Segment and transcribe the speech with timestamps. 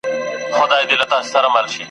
[0.51, 1.77] چي په تا یې رنګول زاړه بوټونه!.